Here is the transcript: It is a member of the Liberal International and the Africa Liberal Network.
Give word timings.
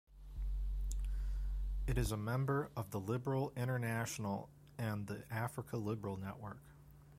It 1.85 1.95
is 1.99 2.11
a 2.11 2.17
member 2.17 2.71
of 2.75 2.89
the 2.89 2.99
Liberal 2.99 3.53
International 3.55 4.49
and 4.79 5.05
the 5.05 5.23
Africa 5.31 5.77
Liberal 5.77 6.17
Network. 6.17 6.63